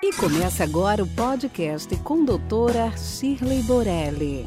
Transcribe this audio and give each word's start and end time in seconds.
E 0.00 0.12
começa 0.12 0.62
agora 0.62 1.02
o 1.02 1.06
podcast 1.08 1.96
com 2.04 2.24
doutora 2.24 2.96
Shirley 2.96 3.64
Borelli. 3.64 4.46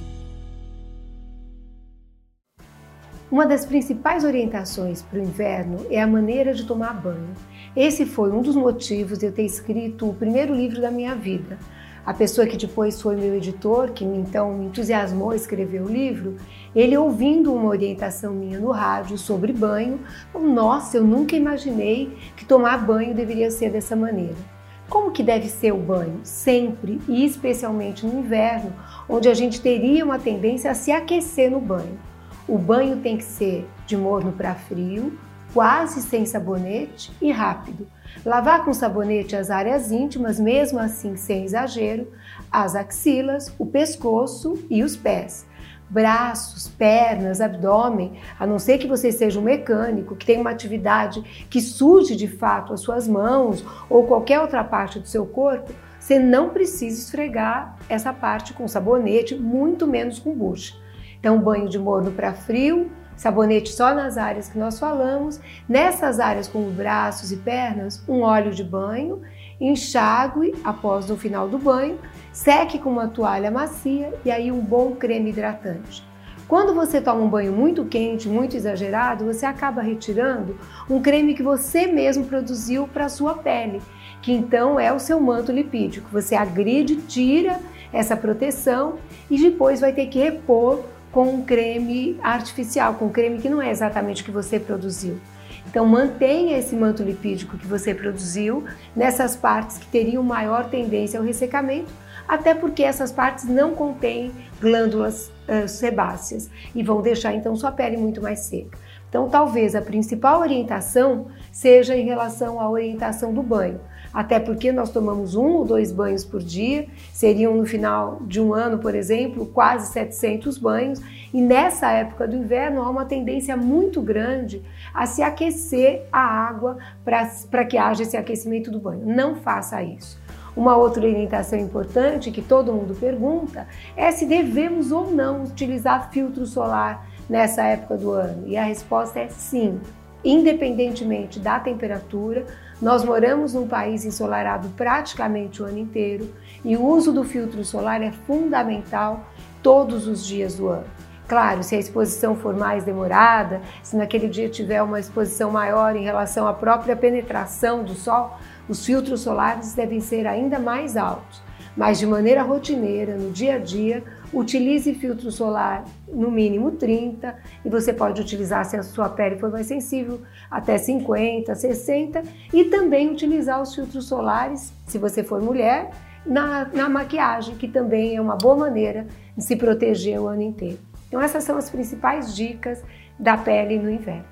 Uma 3.29 3.45
das 3.45 3.65
principais 3.65 4.23
orientações 4.23 5.01
para 5.01 5.19
o 5.19 5.21
inverno 5.21 5.85
é 5.89 6.01
a 6.01 6.07
maneira 6.07 6.53
de 6.53 6.63
tomar 6.63 6.93
banho. 6.93 7.33
Esse 7.75 8.05
foi 8.05 8.31
um 8.31 8.41
dos 8.41 8.55
motivos 8.55 9.17
de 9.17 9.25
eu 9.25 9.33
ter 9.33 9.43
escrito 9.43 10.09
o 10.09 10.13
primeiro 10.13 10.55
livro 10.55 10.79
da 10.79 10.89
minha 10.89 11.15
vida. 11.15 11.59
A 12.05 12.13
pessoa 12.13 12.47
que 12.47 12.55
depois 12.55 13.01
foi 13.01 13.17
meu 13.17 13.35
editor, 13.35 13.91
que 13.91 14.05
então 14.05 14.53
me 14.53 14.67
entusiasmou 14.67 15.31
a 15.31 15.35
escrever 15.35 15.81
o 15.81 15.91
livro, 15.91 16.37
ele 16.73 16.95
ouvindo 16.95 17.53
uma 17.53 17.67
orientação 17.67 18.33
minha 18.33 18.57
no 18.57 18.71
rádio 18.71 19.17
sobre 19.17 19.51
banho, 19.51 19.99
falou, 20.31 20.47
nossa, 20.47 20.95
eu 20.95 21.03
nunca 21.03 21.35
imaginei 21.35 22.17
que 22.37 22.45
tomar 22.45 22.77
banho 22.77 23.13
deveria 23.13 23.51
ser 23.51 23.69
dessa 23.69 23.97
maneira. 23.97 24.50
Como 24.91 25.11
que 25.11 25.23
deve 25.23 25.47
ser 25.47 25.71
o 25.71 25.77
banho? 25.77 26.19
Sempre 26.21 26.99
e 27.07 27.23
especialmente 27.23 28.05
no 28.05 28.19
inverno, 28.19 28.73
onde 29.07 29.29
a 29.29 29.33
gente 29.33 29.61
teria 29.61 30.03
uma 30.03 30.19
tendência 30.19 30.69
a 30.69 30.73
se 30.73 30.91
aquecer 30.91 31.49
no 31.49 31.61
banho. 31.61 31.97
O 32.45 32.57
banho 32.57 32.97
tem 32.97 33.15
que 33.15 33.23
ser 33.23 33.65
de 33.87 33.95
morno 33.95 34.33
para 34.33 34.53
frio, 34.53 35.17
quase 35.53 36.01
sem 36.01 36.25
sabonete 36.25 37.09
e 37.21 37.31
rápido. 37.31 37.87
Lavar 38.25 38.65
com 38.65 38.73
sabonete 38.73 39.33
as 39.33 39.49
áreas 39.49 39.93
íntimas, 39.93 40.37
mesmo 40.37 40.77
assim 40.77 41.15
sem 41.15 41.45
exagero, 41.45 42.11
as 42.51 42.75
axilas, 42.75 43.49
o 43.57 43.65
pescoço 43.65 44.61
e 44.69 44.83
os 44.83 44.97
pés 44.97 45.45
braços, 45.91 46.69
pernas, 46.69 47.41
abdômen, 47.41 48.13
a 48.39 48.47
não 48.47 48.57
ser 48.57 48.77
que 48.77 48.87
você 48.87 49.11
seja 49.11 49.37
um 49.37 49.43
mecânico, 49.43 50.15
que 50.15 50.25
tem 50.25 50.39
uma 50.39 50.49
atividade 50.49 51.21
que 51.49 51.59
suje 51.59 52.15
de 52.15 52.29
fato 52.29 52.73
as 52.73 52.79
suas 52.79 53.09
mãos 53.09 53.65
ou 53.89 54.07
qualquer 54.07 54.39
outra 54.39 54.63
parte 54.63 54.99
do 54.99 55.07
seu 55.07 55.25
corpo, 55.25 55.73
você 55.99 56.17
não 56.17 56.49
precisa 56.49 56.97
esfregar 56.97 57.77
essa 57.89 58.13
parte 58.13 58.53
com 58.53 58.67
sabonete, 58.69 59.35
muito 59.35 59.85
menos 59.85 60.17
com 60.17 60.33
bucha. 60.33 60.73
Então, 61.19 61.41
banho 61.41 61.67
de 61.67 61.77
morno 61.77 62.09
para 62.11 62.33
frio, 62.33 62.89
sabonete 63.15 63.71
só 63.71 63.93
nas 63.93 64.17
áreas 64.17 64.49
que 64.49 64.57
nós 64.57 64.79
falamos. 64.79 65.39
Nessas 65.67 66.19
áreas 66.19 66.47
como 66.47 66.69
braços 66.71 67.31
e 67.31 67.37
pernas, 67.37 68.03
um 68.07 68.21
óleo 68.21 68.51
de 68.51 68.63
banho, 68.63 69.21
enxague 69.59 70.53
após 70.63 71.09
o 71.09 71.17
final 71.17 71.47
do 71.47 71.57
banho 71.57 71.99
Seque 72.31 72.79
com 72.79 72.89
uma 72.89 73.09
toalha 73.09 73.51
macia 73.51 74.13
e 74.23 74.31
aí 74.31 74.51
um 74.51 74.61
bom 74.61 74.95
creme 74.95 75.31
hidratante. 75.31 76.01
Quando 76.47 76.73
você 76.73 77.01
toma 77.01 77.21
um 77.21 77.29
banho 77.29 77.51
muito 77.51 77.85
quente, 77.85 78.29
muito 78.29 78.55
exagerado, 78.55 79.25
você 79.25 79.45
acaba 79.45 79.81
retirando 79.81 80.57
um 80.89 81.01
creme 81.01 81.33
que 81.33 81.43
você 81.43 81.87
mesmo 81.87 82.25
produziu 82.25 82.87
para 82.87 83.05
a 83.05 83.09
sua 83.09 83.35
pele, 83.35 83.81
que 84.21 84.31
então 84.31 84.79
é 84.79 84.93
o 84.93 84.99
seu 84.99 85.19
manto 85.19 85.51
lipídico. 85.51 86.09
Você 86.11 86.33
agride, 86.33 86.95
tira 86.95 87.59
essa 87.91 88.15
proteção 88.15 88.95
e 89.29 89.37
depois 89.37 89.81
vai 89.81 89.91
ter 89.91 90.07
que 90.07 90.19
repor 90.19 90.85
com 91.11 91.35
um 91.35 91.43
creme 91.43 92.17
artificial, 92.21 92.95
com 92.95 93.05
um 93.05 93.09
creme 93.09 93.39
que 93.39 93.49
não 93.49 93.61
é 93.61 93.69
exatamente 93.69 94.21
o 94.21 94.25
que 94.25 94.31
você 94.31 94.59
produziu. 94.59 95.19
Então 95.67 95.85
mantenha 95.85 96.57
esse 96.57 96.75
manto 96.75 97.03
lipídico 97.03 97.57
que 97.57 97.67
você 97.67 97.93
produziu 97.93 98.65
nessas 98.95 99.35
partes 99.35 99.77
que 99.77 99.85
teriam 99.87 100.23
maior 100.23 100.69
tendência 100.69 101.19
ao 101.19 101.25
ressecamento 101.25 101.91
até 102.27 102.53
porque 102.53 102.83
essas 102.83 103.11
partes 103.11 103.45
não 103.45 103.75
contêm 103.75 104.31
glândulas 104.59 105.31
uh, 105.47 105.67
sebáceas 105.67 106.49
e 106.73 106.83
vão 106.83 107.01
deixar 107.01 107.33
então 107.33 107.55
sua 107.55 107.71
pele 107.71 107.97
muito 107.97 108.21
mais 108.21 108.39
seca. 108.41 108.77
Então, 109.11 109.27
talvez 109.27 109.75
a 109.75 109.81
principal 109.81 110.39
orientação 110.39 111.27
seja 111.51 111.97
em 111.97 112.05
relação 112.05 112.61
à 112.61 112.69
orientação 112.69 113.33
do 113.33 113.43
banho, 113.43 113.81
até 114.13 114.39
porque 114.39 114.71
nós 114.71 114.89
tomamos 114.89 115.35
um 115.35 115.47
ou 115.47 115.65
dois 115.65 115.91
banhos 115.91 116.23
por 116.23 116.41
dia, 116.41 116.87
seriam 117.11 117.53
no 117.53 117.65
final 117.65 118.21
de 118.21 118.39
um 118.39 118.53
ano, 118.53 118.77
por 118.77 118.95
exemplo, 118.95 119.45
quase 119.47 119.91
700 119.91 120.57
banhos, 120.57 121.01
e 121.33 121.41
nessa 121.41 121.91
época 121.91 122.25
do 122.25 122.37
inverno 122.37 122.81
há 122.81 122.89
uma 122.89 123.03
tendência 123.03 123.57
muito 123.57 124.01
grande 124.01 124.61
a 124.93 125.05
se 125.05 125.21
aquecer 125.21 126.03
a 126.09 126.21
água 126.21 126.77
para 127.03 127.65
que 127.65 127.77
haja 127.77 128.03
esse 128.03 128.15
aquecimento 128.15 128.71
do 128.71 128.79
banho. 128.79 129.05
Não 129.05 129.35
faça 129.35 129.83
isso. 129.83 130.17
Uma 130.55 130.75
outra 130.75 131.05
orientação 131.05 131.57
importante 131.57 132.31
que 132.31 132.41
todo 132.41 132.73
mundo 132.73 132.93
pergunta 132.93 133.67
é 133.95 134.11
se 134.11 134.25
devemos 134.25 134.91
ou 134.91 135.09
não 135.09 135.43
utilizar 135.43 136.11
filtro 136.11 136.45
solar 136.45 137.07
nessa 137.29 137.63
época 137.63 137.95
do 137.97 138.11
ano. 138.11 138.47
E 138.47 138.57
a 138.57 138.63
resposta 138.63 139.19
é 139.19 139.29
sim. 139.29 139.79
Independentemente 140.23 141.39
da 141.39 141.59
temperatura, 141.59 142.45
nós 142.81 143.03
moramos 143.03 143.53
num 143.53 143.67
país 143.67 144.03
ensolarado 144.03 144.69
praticamente 144.75 145.61
o 145.61 145.65
ano 145.65 145.79
inteiro 145.79 146.29
e 146.65 146.75
o 146.75 146.85
uso 146.85 147.13
do 147.13 147.23
filtro 147.23 147.63
solar 147.63 148.01
é 148.01 148.11
fundamental 148.11 149.25
todos 149.63 150.07
os 150.07 150.25
dias 150.25 150.55
do 150.55 150.67
ano. 150.67 150.85
Claro, 151.31 151.63
se 151.63 151.73
a 151.73 151.79
exposição 151.79 152.35
for 152.35 152.53
mais 152.53 152.83
demorada, 152.83 153.61
se 153.81 153.95
naquele 153.95 154.27
dia 154.27 154.49
tiver 154.49 154.83
uma 154.83 154.99
exposição 154.99 155.49
maior 155.49 155.95
em 155.95 156.03
relação 156.03 156.45
à 156.45 156.53
própria 156.53 156.93
penetração 156.93 157.85
do 157.85 157.93
sol, 157.93 158.37
os 158.67 158.85
filtros 158.85 159.21
solares 159.21 159.73
devem 159.73 160.01
ser 160.01 160.27
ainda 160.27 160.59
mais 160.59 160.97
altos. 160.97 161.41
Mas 161.73 161.99
de 161.99 162.05
maneira 162.05 162.43
rotineira, 162.43 163.15
no 163.15 163.31
dia 163.31 163.55
a 163.55 163.59
dia, 163.59 164.03
utilize 164.33 164.93
filtro 164.95 165.31
solar 165.31 165.85
no 166.09 166.29
mínimo 166.29 166.71
30 166.71 167.33
e 167.63 167.69
você 167.69 167.93
pode 167.93 168.19
utilizar, 168.19 168.65
se 168.65 168.75
a 168.75 168.83
sua 168.83 169.07
pele 169.07 169.37
for 169.37 169.49
mais 169.49 169.67
sensível, 169.67 170.19
até 170.51 170.77
50, 170.77 171.55
60 171.55 172.23
e 172.53 172.65
também 172.65 173.09
utilizar 173.09 173.61
os 173.61 173.73
filtros 173.73 174.05
solares, 174.05 174.73
se 174.85 174.97
você 174.97 175.23
for 175.23 175.41
mulher, 175.41 175.91
na, 176.25 176.65
na 176.65 176.89
maquiagem, 176.89 177.55
que 177.55 177.69
também 177.69 178.17
é 178.17 178.21
uma 178.21 178.35
boa 178.35 178.57
maneira 178.57 179.07
de 179.37 179.45
se 179.45 179.55
proteger 179.55 180.19
o 180.19 180.27
ano 180.27 180.41
inteiro. 180.41 180.90
Então, 181.11 181.21
essas 181.21 181.43
são 181.43 181.57
as 181.57 181.69
principais 181.69 182.33
dicas 182.33 182.81
da 183.19 183.37
pele 183.37 183.77
no 183.77 183.91
inverno. 183.91 184.23